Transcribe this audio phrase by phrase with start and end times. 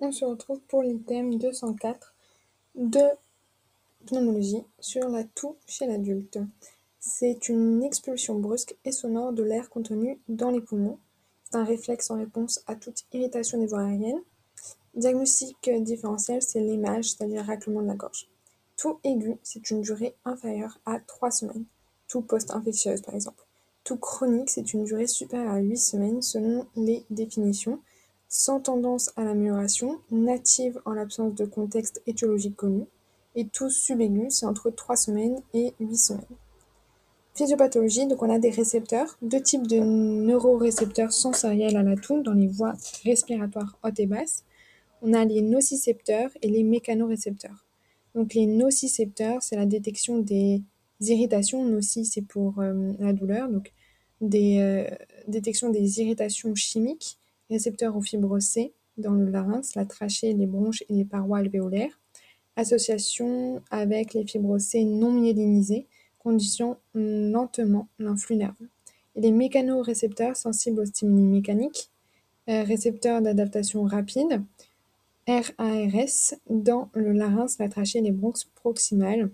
[0.00, 2.14] On se retrouve pour l'item 204
[2.76, 3.02] de
[4.06, 6.38] pneumologie sur la toux chez l'adulte.
[7.00, 10.98] C'est une expulsion brusque et sonore de l'air contenu dans les poumons.
[11.44, 14.22] C'est un réflexe en réponse à toute irritation des voies aériennes.
[14.94, 18.28] Diagnostic différentiel, c'est l'image, c'est-à-dire raclement de la gorge.
[18.76, 21.64] Toux aigu, c'est une durée inférieure à 3 semaines.
[22.06, 23.44] Toux post-infectieuse, par exemple.
[23.82, 27.80] Toux chronique, c'est une durée supérieure à 8 semaines selon les définitions
[28.28, 32.84] sans tendance à l'amélioration, native en l'absence de contexte étiologique connu,
[33.34, 36.24] et tout subaigu, c'est entre 3 semaines et 8 semaines.
[37.34, 42.32] Physiopathologie, donc on a des récepteurs, deux types de neurorécepteurs sensoriels à la toux dans
[42.32, 42.74] les voies
[43.04, 44.44] respiratoires hautes et basses.
[45.02, 47.64] On a les nocicepteurs et les mécanorécepteurs.
[48.16, 50.62] Donc les nocicepteurs, c'est la détection des
[51.00, 53.72] irritations, noci c'est pour euh, la douleur, donc
[54.20, 54.92] des euh,
[55.28, 57.18] détection des irritations chimiques
[57.50, 61.98] récepteurs aux fibres C dans le larynx, la trachée, les bronches et les parois alvéolaires,
[62.56, 65.86] association avec les fibres C non myélinisées,
[66.18, 68.68] conditionnant lentement l'influx nerveux.
[69.14, 71.90] Et les mécanorécepteurs sensibles aux stimuli mécaniques,
[72.48, 74.42] euh, récepteurs d'adaptation rapide,
[75.26, 79.30] RARS, dans le larynx, la trachée et les bronches proximales,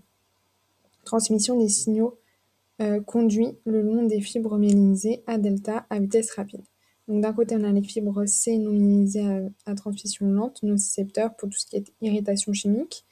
[1.05, 2.17] transmission des signaux
[2.81, 6.63] euh, conduits le long des fibres myélinisées à delta à vitesse rapide.
[7.07, 9.25] Donc d'un côté, on a les fibres C non minimisées
[9.65, 13.05] à, transmission lente, nocicepteurs pour tout ce qui est irritation chimique.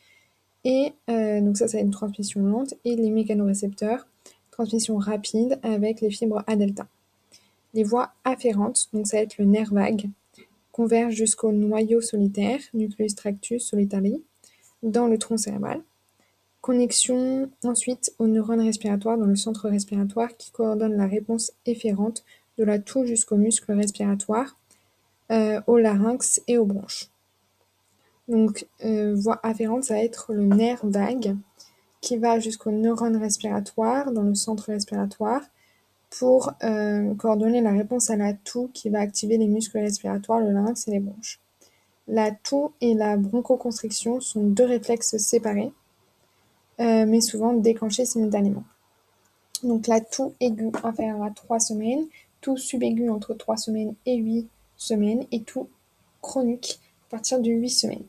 [0.63, 2.73] Et euh, donc ça, ça être une transmission lente.
[2.85, 4.07] Et les mécanorécepteurs,
[4.51, 6.87] transmission rapide avec les fibres A delta.
[7.73, 10.09] Les voies afférentes, donc ça va être le nerf vague,
[10.71, 14.21] convergent jusqu'au noyau solitaire, nucleus tractus solitari,
[14.81, 15.81] dans le tronc cérébral.
[16.61, 22.23] Connexion ensuite aux neurones respiratoires dans le centre respiratoire qui coordonne la réponse efférente
[22.57, 24.57] de la toux jusqu'aux muscles respiratoires,
[25.31, 27.09] euh, au larynx et aux bronches.
[28.27, 31.35] Donc, euh, voie afférente, ça va être le nerf vague
[32.01, 35.41] qui va jusqu'aux neurones respiratoires dans le centre respiratoire
[36.09, 40.51] pour euh, coordonner la réponse à la toux qui va activer les muscles respiratoires, le
[40.51, 41.39] larynx et les bronches.
[42.07, 45.71] La toux et la bronchoconstriction sont deux réflexes séparés,
[46.79, 48.65] mais souvent déclenchés simultanément.
[49.63, 52.05] Donc la toux aiguë inférieure à 3 semaines
[52.43, 55.69] tout subaigu entre 3 semaines et 8 semaines et tout
[56.21, 58.05] chronique à partir de 8 semaines.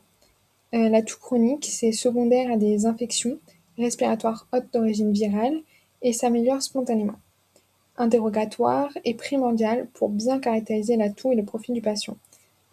[0.75, 3.39] Euh, la toux chronique, c'est secondaire à des infections
[3.77, 5.57] respiratoires hautes d'origine virale
[6.01, 7.15] et s'améliore spontanément.
[7.97, 12.17] Interrogatoire est primordial pour bien caractériser la toux et le profil du patient.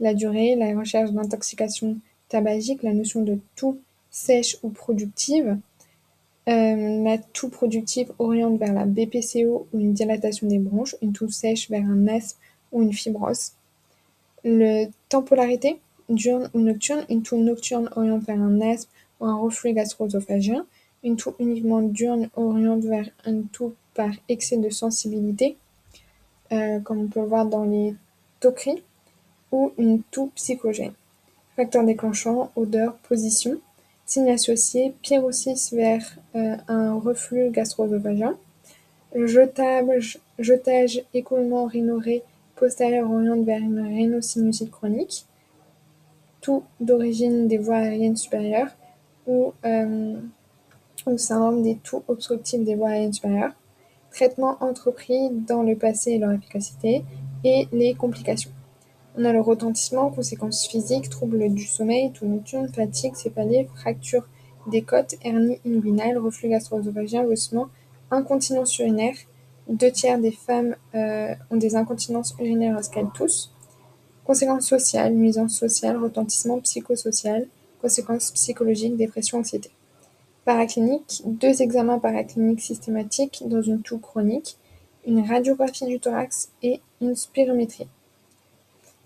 [0.01, 1.97] La durée, la recherche d'intoxication
[2.29, 3.79] tabagique, la notion de toux
[4.11, 5.59] sèche ou productive,
[6.47, 11.71] la toux productive oriente vers la BPCO ou une dilatation des bronches, une toux sèche
[11.71, 12.39] vers un asthme
[12.73, 13.53] ou une fibrose.
[14.45, 19.73] Le temporalité, diurne ou nocturne, une toux nocturne oriente vers un asthme ou un reflux
[19.73, 20.67] gastro-œsophagien.
[21.05, 25.57] Une toux uniquement diurne oriente vers un toux par excès de sensibilité,
[26.53, 27.95] euh, comme on peut le voir dans les
[28.41, 28.83] toqueries,
[29.51, 30.93] ou une toux psychogène.
[31.57, 33.61] Facteur déclenchant, odeur, position.
[34.13, 38.37] Signe associé, pyrosis vers euh, un reflux gastro-œsophagien.
[39.15, 42.23] Jetage, jetage, écoulement rhinorrhée
[42.55, 45.25] postérieur oriente vers une rhinosinussite chronique.
[46.43, 48.77] Tout d'origine des voies aériennes supérieures
[49.27, 50.21] ou, euh,
[51.17, 53.55] syndrome des toux obstructifs des voies aériennes supérieures.
[54.11, 57.03] Traitement entrepris dans le passé et leur efficacité
[57.45, 58.51] et les complications.
[59.17, 64.27] On a le retentissement, conséquences physiques, troubles du sommeil, toux nocturne, fatigue, céphalée, fracture
[64.67, 67.69] des côtes, hernie inguinale, reflux gastro-œsophagien, vomissement,
[68.11, 69.15] incontinence urinaire.
[69.69, 73.53] Deux tiers des femmes euh, ont des incontinences urinaires lorsqu'elles toussent.
[74.25, 77.49] Conséquences sociales, nuisances sociales, retentissement psychosocial,
[77.83, 79.71] conséquences psychologiques, dépression, anxiété.
[80.45, 84.57] Paraclinique, deux examens paracliniques systématiques dans une toux chronique,
[85.07, 87.89] une radiographie du thorax et une spirométrie.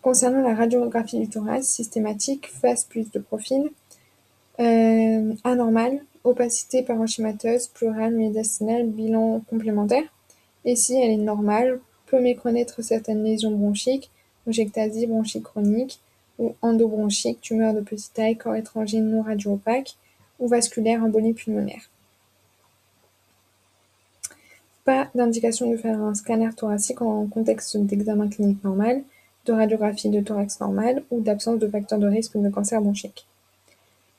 [0.06, 3.70] Concernant la radiographie du thorax systématique, face plus de profil,
[4.60, 10.04] euh, anormal, opacité parenchymateuse, plurale, médiastinale, bilan complémentaire.
[10.64, 14.12] Et si elle est normale, peut méconnaître certaines lésions bronchiques,
[14.44, 16.00] bronchectasie, bronchite chronique
[16.38, 19.96] ou endobronchique, tumeur de petite taille, corps étranger non radio-opaque
[20.38, 21.90] ou vasculaire, embolie pulmonaire.
[24.84, 29.02] Pas d'indication de faire un scanner thoracique en contexte d'examen clinique normal,
[29.46, 33.26] de radiographie de thorax normale ou d'absence de facteurs de risque de cancer bronchique.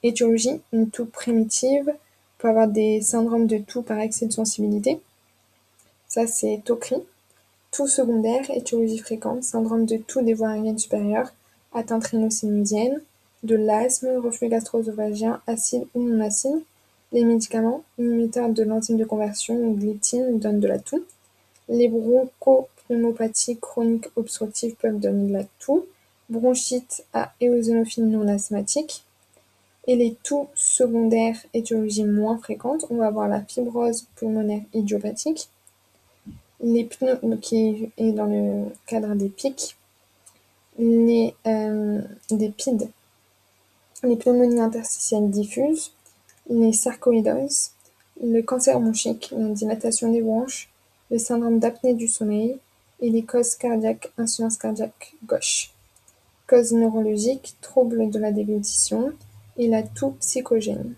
[0.03, 1.91] Étiologie, une toux primitive
[2.38, 5.00] peut avoir des syndromes de toux par excès de sensibilité.
[6.07, 6.95] Ça, c'est TOCRI.
[7.71, 11.33] Toux secondaire, étiologie fréquente, syndrome de toux des voies aériennes supérieures,
[11.74, 13.01] atteinte rhinosinusienne,
[13.44, 16.63] de l'asthme, reflux gastro-œsophagien, acide ou non acide.
[17.12, 21.03] Les médicaments, inhibiteurs de l'enzyme de conversion ou glitine donnent de la toux.
[21.69, 21.88] Les
[22.89, 25.86] bronchopneumopathies chroniques obstructives peuvent donner de la toux.
[26.30, 29.04] Bronchite à éosinophile non asthmatique.
[29.88, 35.50] Et les toux secondaires, étiologie moins fréquente, on va avoir la fibrose pulmonaire idiopathique,
[36.60, 39.78] les pneus qui est dans le cadre des pics,
[40.78, 42.01] les euh,
[44.04, 45.94] les pneumonies interstitielles diffuses,
[46.50, 47.72] les sarcoïdoses,
[48.22, 50.69] le cancer bronchique, la dilatation des bronches,
[51.10, 52.57] le syndrome d'apnée du sommeil
[53.00, 55.72] et les causes cardiaques, insuffisance cardiaque gauche.
[56.48, 59.12] Causes neurologiques, troubles de la déglutition
[59.58, 60.94] et la toux psychogène.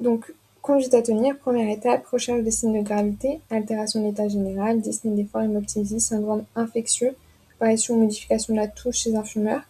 [0.00, 4.80] Donc, conduite à tenir, première étape, recherche des signes de gravité, altération de l'état général,
[4.80, 7.14] dyspnée d'effort, hémoptysie, syndrome infectieux,
[7.56, 9.62] apparition ou modification de la toux chez un fumeur,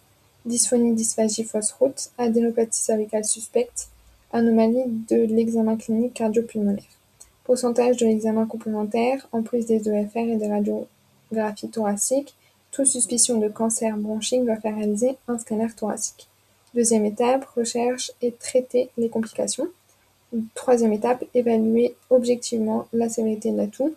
[0.45, 3.89] dysphonie, dysphagie, fausse route, adénopathie cervicale suspecte,
[4.31, 7.00] anomalie de l'examen clinique cardio-pulmonaire.
[7.51, 12.33] Pourcentage de l'examen complémentaire, en plus des EFR et des radiographies thoraciques,
[12.71, 16.29] toute suspicion de cancer bronchique doit faire réaliser un scanner thoracique.
[16.73, 19.67] Deuxième étape, recherche et traiter les complications.
[20.55, 23.95] Troisième étape, évaluer objectivement la sévérité de la toux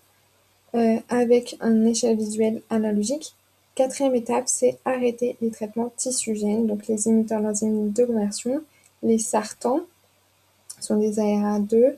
[0.74, 3.36] euh, avec un échelle visuelle analogique.
[3.76, 8.64] Quatrième étape, c'est arrêter les traitements tissugènes, donc les inhibiteurs d'enzymes de conversion,
[9.04, 9.82] les sartans,
[10.80, 11.94] sont des ARA2,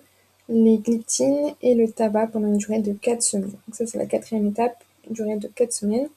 [0.49, 3.51] les glitines et le tabac pendant une durée de 4 semaines.
[3.51, 6.09] Donc ça, c'est la quatrième étape, durée de 4 semaines,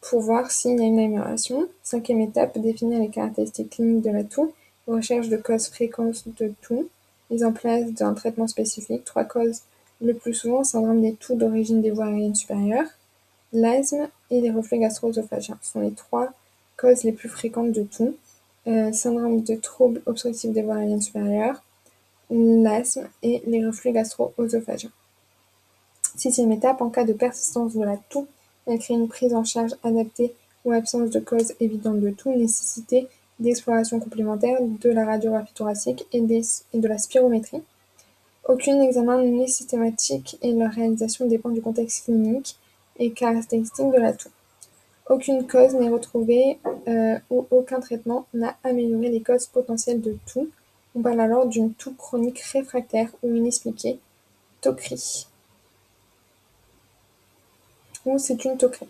[0.00, 1.66] pour voir s'il y a une amélioration.
[1.82, 4.52] Cinquième étape, définir les caractéristiques cliniques de la toux,
[4.86, 6.88] recherche de causes fréquentes de toux,
[7.30, 9.62] mise en place d'un traitement spécifique, trois causes
[10.00, 12.88] le plus souvent, syndrome des toux d'origine des voies aériennes supérieures,
[13.52, 16.32] l'asthme et les reflux gastro-œsophagiens sont les trois
[16.76, 18.14] causes les plus fréquentes de toux.
[18.66, 21.62] Euh, syndrome de troubles obstructifs des voies aériennes supérieures,
[22.30, 24.90] l'asthme et les reflux gastro-œsophagiens.
[26.16, 28.26] Sixième étape, en cas de persistance de la toux,
[28.66, 30.34] elle crée une prise en charge adaptée
[30.64, 36.20] ou absence de cause évidente de toux, nécessité d'exploration complémentaire de la radiographie thoracique et,
[36.20, 37.62] de la spirométrie.
[38.48, 42.56] Aucun examen n'est systématique et leur réalisation dépend du contexte clinique
[42.98, 44.30] et caractéristique de la toux.
[45.08, 50.48] Aucune cause n'est retrouvée euh, ou aucun traitement n'a amélioré les causes potentielles de toux.
[50.94, 53.98] On parle alors d'une toux chronique réfractaire ou inexpliquée,
[54.60, 55.26] TOCRI.
[58.06, 58.86] Ou c'est une TOCRI.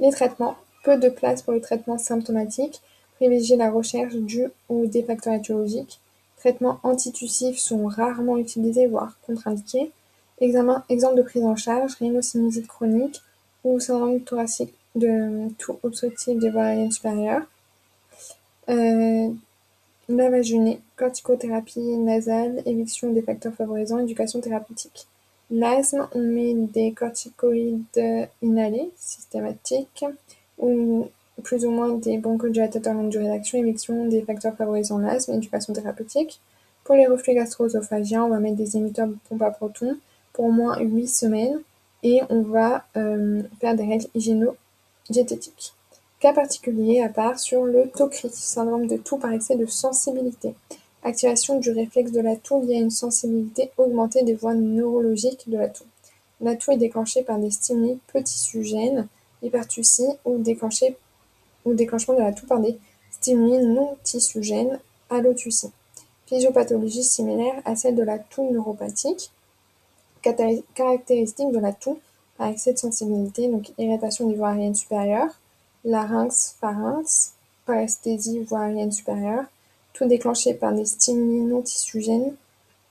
[0.00, 0.56] Les traitements.
[0.84, 2.80] Peu de place pour les traitements symptomatiques.
[3.16, 6.00] Privilégier la recherche du ou des facteurs étiologiques.
[6.36, 9.92] Traitements antitussifs sont rarement utilisés, voire contre-indiqués.
[10.40, 13.22] Examen, exemple de prise en charge, rhinosinusite chronique
[13.62, 17.42] ou syndrome thoracique de toux obstructif des voies supérieures.
[18.68, 19.30] Euh,
[20.08, 20.54] lavage
[20.96, 25.06] corticothérapie nasale, éviction des facteurs favorisants, éducation thérapeutique.
[25.50, 30.04] L'asthme, on met des corticoïdes inhalés systématiques
[30.58, 31.08] ou
[31.42, 36.40] plus ou moins des bronchodilatateurs longue durée d'action, éviction des facteurs favorisant l'asthme, éducation thérapeutique.
[36.84, 39.96] Pour les reflux gastro-œsophagiens, on va mettre des émetteurs de pompe à protons
[40.32, 41.60] pour au moins 8 semaines
[42.02, 44.56] et on va euh, faire des règles hygiéno
[45.08, 45.74] diététique.
[46.22, 50.54] Cas particulier à part sur le TOCRI, syndrome de toux par excès de sensibilité.
[51.02, 55.58] Activation du réflexe de la toux liée à une sensibilité augmentée des voies neurologiques de
[55.58, 55.82] la toux.
[56.40, 57.98] La toux est déclenchée par des stimuli
[58.60, 59.08] gènes,
[59.42, 62.78] hypertussie ou, ou déclenchement de la toux par des
[63.10, 64.78] stimuli non tissugènes,
[65.10, 65.72] allotussie.
[66.26, 69.32] Physiopathologie similaire à celle de la toux neuropathique.
[70.22, 71.98] Caractéristique de la toux
[72.38, 75.40] par excès de sensibilité, donc irritation des voies aériennes supérieures,
[75.84, 77.34] larynx, pharynx,
[77.66, 79.44] paresthésie voie aérienne supérieure,
[79.92, 82.34] tout déclenché par des stimuli non tissugènes,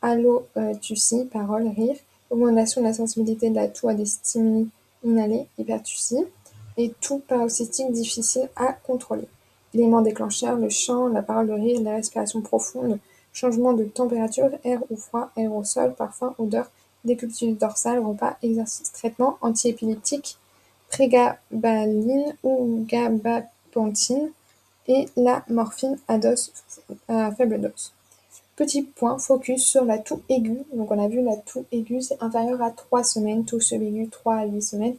[0.02, 1.98] allotussie, parole, rire,
[2.30, 4.70] augmentation de la sensibilité de la toux à des stimuli
[5.04, 6.26] inhalés, hypertussie,
[6.78, 9.28] et tout paroxystique difficile à contrôler.
[9.74, 13.00] Éléments déclencheurs, le chant, la parole, le rire, la respiration profonde,
[13.34, 16.70] changement de température, air ou froid, aérosol, parfum, odeur,
[17.04, 20.38] déculture dorsale, repas, exercice, traitement antiépileptique,
[20.92, 24.32] prégabaline ou gabapentine
[24.88, 26.20] et la morphine à,
[27.08, 27.94] à faible dose.
[28.56, 30.64] Petit point, focus sur la toux aiguë.
[30.74, 34.36] Donc on a vu la toux aiguë, c'est inférieur à 3 semaines, toux subaigu 3
[34.36, 34.96] à 8 semaines,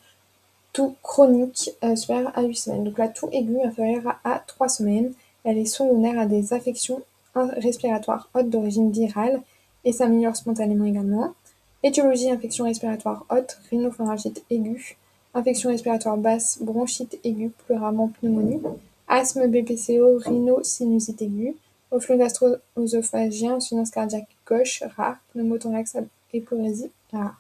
[0.73, 2.85] toux chronique euh, supérieur à 8 semaines.
[2.85, 5.13] Donc la toux aiguë inférieure à, à 3 semaines,
[5.45, 7.03] elle est secondaire à des affections
[7.35, 9.41] respiratoires hautes d'origine virale
[9.85, 11.35] et s'améliore spontanément également.
[11.83, 14.97] Étiologie, infection respiratoire haute, rhinopharyngite aiguë,
[15.35, 18.61] infection respiratoire basse, bronchite aiguë, plus rarement pneumonie,
[19.09, 21.57] asthme, BPCO, rhino-sinusite aiguë,
[21.91, 23.59] reflux gastro-œsophagien,
[23.93, 25.97] cardiaque gauche, rare, pneumothorax,
[26.33, 27.39] hyporésie, rare.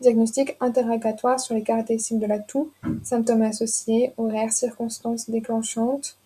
[0.00, 2.72] Diagnostic interrogatoire sur les caractéristiques de la toux,
[3.04, 6.16] symptômes associés, horaires, circonstances déclenchantes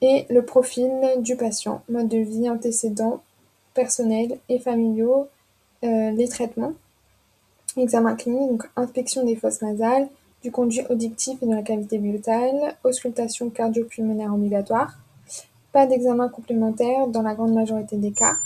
[0.00, 3.22] et le profil du patient, mode de vie, antécédents
[3.74, 5.28] personnels et familiaux,
[5.84, 6.72] euh, les traitements.
[7.76, 10.08] Examen clinique, donc inspection des fosses nasales,
[10.42, 14.98] du conduit auditif et de la cavité buccale, auscultation cardio-pulmonaire obligatoire.
[15.72, 18.36] Pas d'examen complémentaire dans la grande majorité des cas.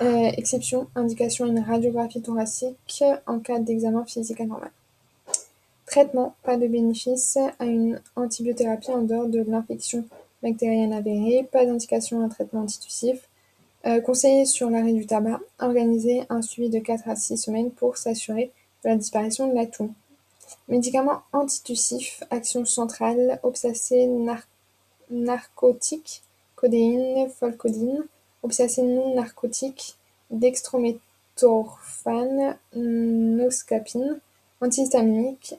[0.00, 4.70] Euh, exception, indication une radiographie thoracique en cas d'examen physique anormal.
[5.86, 10.04] Traitement, pas de bénéfice à une antibiothérapie en dehors de l'infection
[10.42, 13.28] bactérienne avérée, pas d'indication à un traitement antitussif.
[13.84, 14.00] Euh,
[14.44, 18.52] sur l'arrêt du tabac, organiser un suivi de 4 à 6 semaines pour s'assurer
[18.84, 19.92] de la disparition de la toux.
[20.68, 24.08] Médicaments antitussifs, action centrale, oxacé
[25.10, 26.22] narcotique,
[26.56, 28.04] codéine, folcodine,
[28.42, 29.96] oxacé non narcotique,
[30.30, 34.20] dextrométhorphane, noscapine,
[34.60, 35.54] antihistaminique,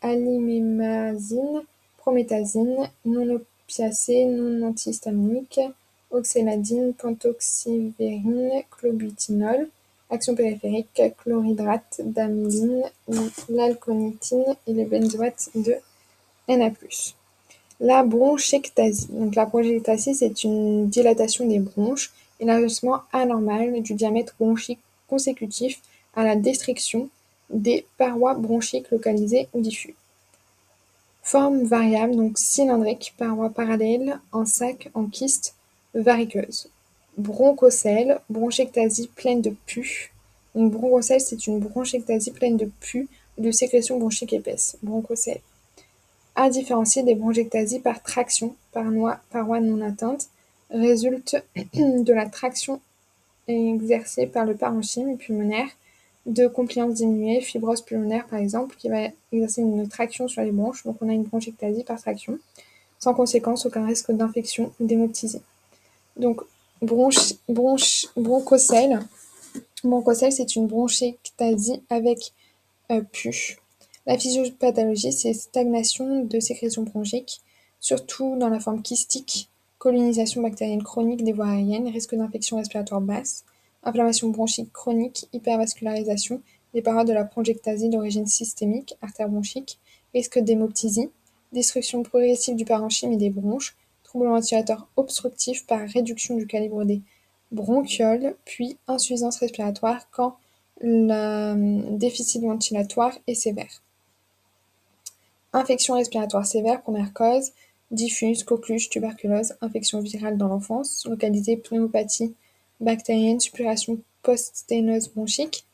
[0.00, 1.62] alimémazine,
[1.98, 5.60] prométhazine, non-opiacé, non-antihistaminique,
[6.10, 9.68] oxéladine, pentoxivérine, clobutinol,
[10.14, 12.84] action périphérique, chlorhydrate d'amyline,
[13.48, 15.74] l'alconitine et les benzoates de
[16.48, 16.70] Na+.
[17.80, 19.08] La bronchectasie.
[19.34, 25.80] La bronchectasie, c'est une dilatation des bronches et l'ajustement anormal du diamètre bronchique consécutif
[26.14, 27.08] à la destruction
[27.50, 29.94] des parois bronchiques localisées ou diffus.
[31.22, 35.54] Forme variable, donc cylindrique, parois parallèles, en sac, en kyste,
[35.94, 36.68] variqueuse.
[37.16, 40.10] Bronchocèle, bronchectasie pleine de pus.
[40.54, 44.76] Donc bronchocèle, c'est une bronchectasie pleine de pus de sécrétion bronchique épaisse.
[44.82, 45.40] Bronchocèle.
[46.36, 48.84] À différencier des bronchectasies par traction, par
[49.30, 50.28] paroi non atteinte,
[50.70, 51.36] résulte
[51.74, 52.80] de la traction
[53.46, 55.68] exercée par le parenchyme pulmonaire,
[56.26, 60.84] de compliance diminuée, fibrose pulmonaire par exemple, qui va exercer une traction sur les bronches,
[60.84, 62.38] donc on a une bronchectasie par traction,
[62.98, 65.42] sans conséquence, aucun risque d'infection ou d'hémoptysie.
[66.16, 66.40] Donc
[66.84, 69.00] bronche, bronchocèle,
[69.82, 72.32] bronchocèle c'est une bronchectasie avec
[72.90, 73.58] euh, pu.
[74.06, 77.40] La physiopathologie, c'est stagnation de sécrétion bronchique,
[77.80, 79.48] surtout dans la forme kystique,
[79.78, 83.44] colonisation bactérienne chronique des voies aériennes, risque d'infection respiratoire basse,
[83.82, 86.42] inflammation bronchique chronique, hypervascularisation
[86.74, 89.78] des parois de la bronchectasie d'origine systémique, artère bronchique,
[90.12, 91.10] risque d'hémoptysie,
[91.52, 93.76] destruction progressive du parenchyme et des bronches,
[94.14, 97.02] troubles ventilateurs obstructifs par réduction du calibre des
[97.50, 100.36] bronchioles, puis insuffisance respiratoire quand
[100.80, 103.82] le hum, déficit ventilatoire est sévère.
[105.52, 107.50] Infection respiratoire sévère, première cause,
[107.90, 112.34] diffuse, coqueluche, tuberculose, infection virale dans l'enfance, localisée pneumopathie
[112.80, 115.64] bactérienne, suppuration post-sténose bronchique,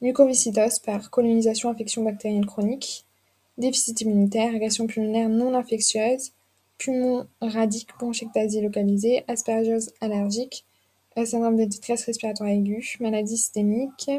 [0.00, 3.04] mucoviscidose par colonisation infection bactérienne chronique,
[3.58, 6.32] déficit immunitaire, agression pulmonaire non infectieuse,
[6.78, 10.64] poumon radique, bronchectasie localisée, aspergiose allergique,
[11.18, 14.10] euh, syndrome de détresse respiratoire aiguë, maladie systémique,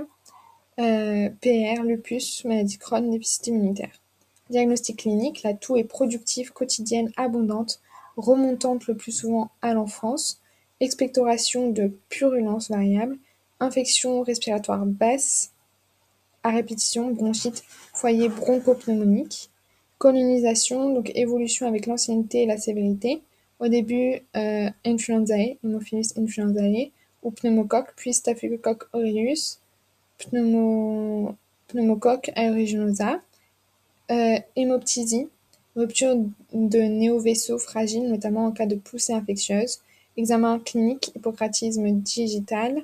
[0.79, 4.01] euh, PR, lupus, maladie Crohn, déficit immunitaire.
[4.49, 7.81] Diagnostic clinique, la toux est productive, quotidienne, abondante,
[8.17, 10.41] remontante le plus souvent à l'enfance,
[10.79, 13.17] expectoration de purulence variable,
[13.59, 15.51] infection respiratoire basse,
[16.43, 17.63] à répétition, bronchite,
[17.93, 19.49] foyer bronchopneumonique,
[19.99, 23.21] colonisation, donc évolution avec l'ancienneté et la sévérité.
[23.59, 26.91] Au début, euh, influenzae, Haemophilus influenzae,
[27.21, 29.59] ou pneumocoque, puis Staphylococcus aureus,
[31.67, 33.21] pneumocoque aeruginosa,
[34.09, 35.27] euh, hémoptysie,
[35.75, 36.15] rupture
[36.53, 39.79] de néovaisseaux fragiles, notamment en cas de poussée infectieuse,
[40.17, 42.83] examen clinique, hippocratisme digital,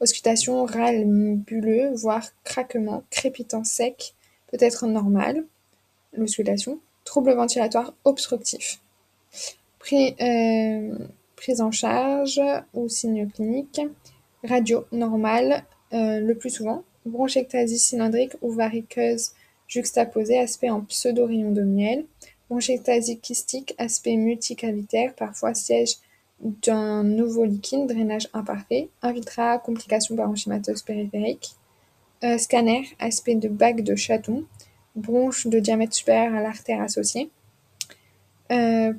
[0.00, 4.14] auscultation râle bulleux, voire craquement, crépitant sec,
[4.50, 5.44] peut être normal,
[6.12, 8.80] l'auscultation, trouble ventilatoire obstructif.
[9.92, 10.98] Euh,
[11.36, 12.40] prise en charge
[12.74, 13.80] ou signes cliniques,
[14.44, 19.32] radio normale euh, le plus souvent, bronchectasie cylindrique ou variqueuse
[19.66, 22.04] juxtaposé, aspect en pseudo-rayon de miel,
[22.48, 25.96] bronchectasie kystique, aspect multicavitaire, parfois siège
[26.40, 31.52] d'un nouveau liquide, drainage imparfait, infiltrat, complications parenchymateuses périphériques,
[32.24, 34.44] euh, scanner, aspect de bague de chaton,
[34.98, 37.30] bronche de diamètre supérieur à l'artère associée,
[38.50, 38.92] euh,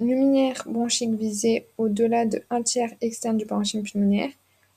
[0.00, 4.30] lumière bronchique visée au-delà de un tiers externe du parenchyme pulmonaire,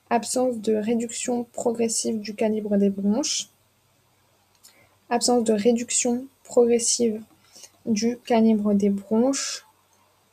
[0.08, 3.48] absence de réduction progressive du calibre des bronches,
[5.08, 7.22] absence de réduction progressive
[7.86, 9.66] du calibre des bronches,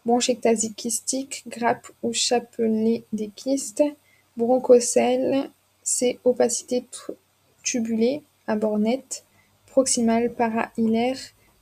[0.05, 3.83] bronchectasie kystique, grappe ou chapelet des kystes,
[4.37, 5.49] bronchocèle,
[5.83, 6.85] c'est opacité
[7.63, 9.25] tubulée à bord net,
[9.77, 11.19] proximale para-hilaire,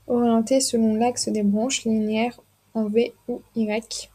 [0.08, 2.40] orientée selon l'axe des bronches, linéaire
[2.74, 4.10] en V ou Y.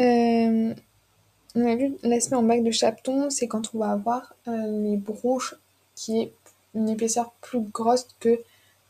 [0.00, 0.74] Euh,
[1.54, 4.96] on a vu l'aspect en bac de chapeton, c'est quand on va avoir euh, les
[4.96, 5.54] bronches
[5.94, 6.32] qui est
[6.74, 8.40] une épaisseur plus grosse que euh,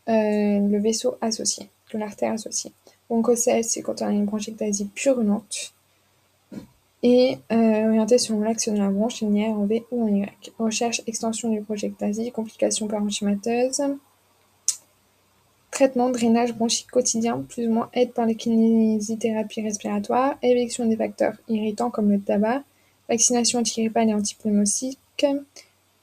[0.06, 2.72] le vaisseau associé, que l'artère associée.
[3.10, 5.74] Bronchocèle, c'est quand on a une bronchectasie purulente
[7.02, 10.52] et orientée selon l'axe de la branche linéaire en V ou en Y.
[10.58, 13.82] Recherche, extension du bronchectasie, complications parenchymateuses.
[15.70, 21.34] Traitement, drainage bronchique quotidien, plus ou moins aide par la kinésithérapie respiratoire, éviction des facteurs
[21.48, 22.62] irritants comme le tabac,
[23.08, 24.98] vaccination antigrippale et antipneumocique,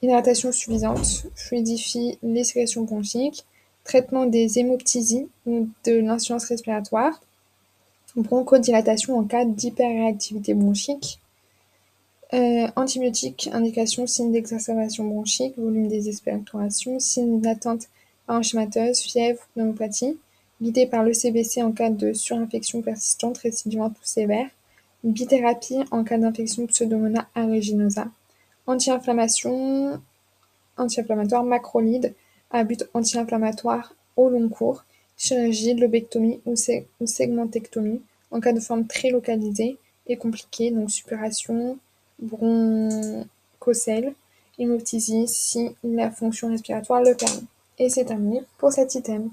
[0.02, 3.44] hydratation suffisante, fluidifie les sécrétions bronchiques,
[3.84, 7.20] traitement des hémoptysies ou de l'insuffisance respiratoire,
[8.16, 11.20] bronchodilatation en cas d'hyperréactivité bronchique,
[12.32, 17.88] euh, antibiotiques, indication, signe d'exacerbation bronchique, volume des expectorations, signe d'atteinte
[18.28, 20.18] enchymateuse, fièvre, pneumopathie,
[20.62, 24.48] guidé par l'ECBC en cas de surinfection persistante, récidivante ou sévère,
[25.02, 28.08] bithérapie en cas d'infection Pseudomonas aeruginosa,
[28.66, 30.00] anti-inflammation,
[30.76, 32.14] anti-inflammatoire macrolide
[32.50, 34.84] à but anti-inflammatoire au long cours,
[35.16, 36.54] chirurgie, lobectomie ou,
[37.06, 38.00] segmentectomie
[38.30, 39.76] en cas de forme très localisée
[40.06, 41.78] et compliquée, donc suppuration,
[42.18, 44.14] bronchocèle,
[44.58, 47.42] hémoptysie si la fonction respiratoire le permet.
[47.78, 49.30] Et c'est terminé pour cet item.